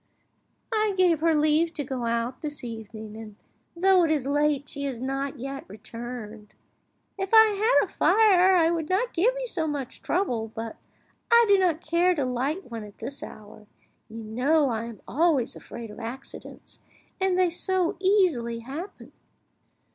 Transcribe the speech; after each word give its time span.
"I 0.73 0.95
gave 0.97 1.19
her 1.19 1.35
leave 1.35 1.75
to 1.75 1.83
go 1.83 2.07
out 2.07 2.41
this 2.41 2.63
evening, 2.63 3.15
and 3.15 3.37
though 3.75 4.03
it 4.03 4.09
is 4.09 4.25
late 4.25 4.67
she 4.67 4.85
has 4.85 4.99
not 4.99 5.37
yet 5.37 5.63
returned. 5.69 6.55
If 7.19 7.29
I 7.35 7.45
had 7.49 7.83
a 7.85 7.93
fire, 7.93 8.55
I 8.55 8.71
would 8.71 8.89
not 8.89 9.13
give 9.13 9.31
you 9.39 9.45
so 9.45 9.67
much 9.67 10.01
trouble, 10.01 10.51
but 10.55 10.75
I 11.31 11.45
do 11.47 11.59
not 11.59 11.81
care 11.87 12.15
to 12.15 12.25
light 12.25 12.71
one 12.71 12.83
at 12.83 12.97
this 12.97 13.21
hour. 13.21 13.67
You 14.09 14.23
know 14.23 14.69
I 14.71 14.85
am 14.85 15.01
always 15.07 15.55
afraid 15.55 15.91
of 15.91 15.99
accidents, 15.99 16.79
and 17.19 17.37
they 17.37 17.51
so 17.51 17.95
easily 17.99 18.61
happen!" 18.61 19.11